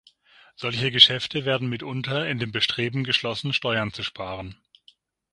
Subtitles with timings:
[0.55, 4.57] Solche Geschäfte werden mitunter in dem Bestreben geschlossen, Steuern zu sparen.